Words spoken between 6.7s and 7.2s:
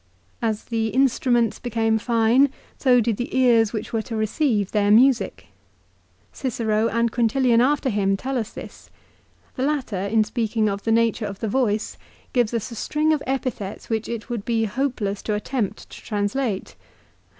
and